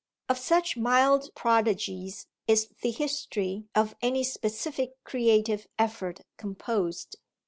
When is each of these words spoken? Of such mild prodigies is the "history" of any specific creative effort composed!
Of 0.29 0.39
such 0.39 0.75
mild 0.77 1.29
prodigies 1.35 2.25
is 2.47 2.69
the 2.81 2.89
"history" 2.89 3.67
of 3.75 3.95
any 4.01 4.23
specific 4.23 4.93
creative 5.03 5.67
effort 5.77 6.21
composed! 6.37 7.17